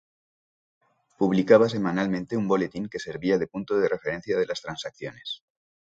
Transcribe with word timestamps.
Publicaba 1.19 1.69
semanalmente 1.69 2.35
un 2.35 2.47
boletín 2.47 2.89
que 2.89 2.97
servía 2.97 3.37
de 3.37 3.45
punto 3.45 3.77
de 3.77 3.87
referencia 3.87 4.35
de 4.35 4.47
las 4.47 4.59
transacciones. 4.59 5.43